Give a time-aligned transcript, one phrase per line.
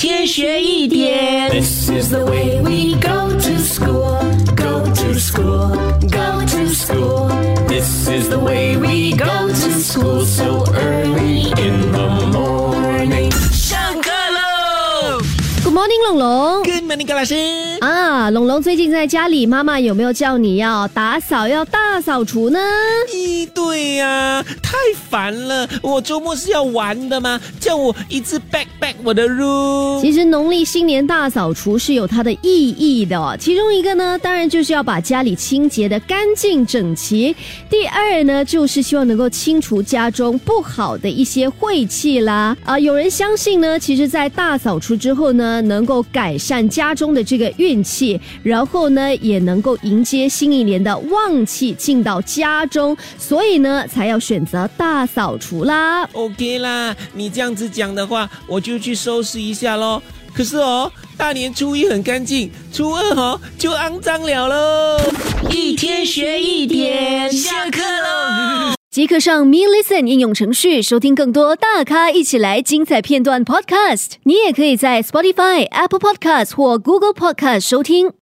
[0.00, 1.50] 天学一点。
[1.50, 4.18] This is the way we go to school,
[4.54, 7.28] go to school, go to school.
[7.68, 10.99] This is the way we go to school so early
[15.71, 16.63] ！Good morning，龙龙。
[16.63, 17.33] Good morning，高老师。
[17.79, 22.59] 啊，龙龙最近在家里，妈妈有没有叫你要打扫、要大扫除呢？
[23.13, 24.77] 咦，对呀、太
[25.09, 25.65] 烦了！
[25.81, 27.39] 我周末是要玩的吗？
[27.57, 30.01] 叫我一次 back back 我的 room。
[30.01, 37.33] 其实农历新年大扫除是有它的意义的哦，其中一个呢，当然就是要把家里清洁的干净整齐；
[37.69, 42.57] 第二呢，就是希望能够清除家中不好的一些晦气啦。
[42.65, 56.03] 啊、有人相信呢，其实，在大扫除之后呢，能够改善家中的这个运气，然后呢，也能够迎接新一年的旺气进到家中，所以呢，才要选择大扫除啦。
[56.13, 60.01] OK 啦，你这样子讲的话，我就去收拾一下喽。
[60.33, 65.01] 可是哦，大年初一很干净，初二哦就肮脏了喽。
[65.49, 68.20] 一天学一点，下课喽。
[68.91, 74.15] 即可上 Me Listen 应用程序收听更多大咖一起来精彩片段 Podcast。
[74.23, 78.11] 你也可以在 Spotify、Apple Podcast 或 Google Podcast 收听。